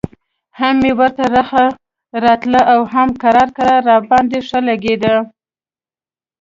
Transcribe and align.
هم 0.59 0.75
مې 0.83 0.91
ورته 0.99 1.25
رخه 1.35 1.65
راتله 2.23 2.61
او 2.73 2.79
هم 2.93 3.09
کرار 3.21 3.49
کرار 3.57 3.81
راباندې 3.89 4.39
ښه 4.47 4.59
لګېده. 4.69 5.15